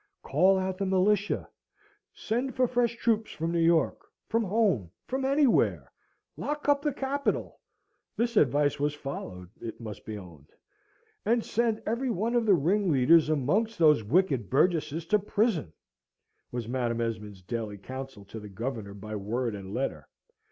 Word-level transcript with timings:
Call 0.23 0.57
out 0.57 0.79
the 0.79 0.85
militia; 0.87 1.47
send 2.11 2.55
for 2.55 2.67
fresh 2.67 2.95
troops 2.95 3.31
from 3.31 3.51
New 3.51 3.59
York, 3.63 4.01
from 4.27 4.43
home, 4.45 4.89
from 5.05 5.23
anywhere; 5.23 5.91
lock 6.37 6.67
up 6.67 6.81
the 6.81 6.91
Capitol! 6.91 7.59
(this 8.17 8.35
advice 8.35 8.79
was 8.79 8.95
followed, 8.95 9.49
it 9.61 9.79
must 9.79 10.03
be 10.03 10.17
owned) 10.17 10.49
and 11.23 11.45
send 11.45 11.83
every 11.85 12.09
one 12.09 12.33
of 12.33 12.47
the 12.47 12.55
ringleaders 12.55 13.29
amongst 13.29 13.77
those 13.77 14.03
wicked 14.03 14.49
burgesses 14.49 15.05
to 15.05 15.19
prison! 15.19 15.71
was 16.51 16.67
Madam 16.67 16.99
Esmond's 16.99 17.43
daily 17.43 17.77
counsel 17.77 18.25
to 18.25 18.39
the 18.39 18.49
Governor 18.49 18.95
by 18.95 19.15
word 19.15 19.53
and 19.53 19.71
letter. 19.71 20.07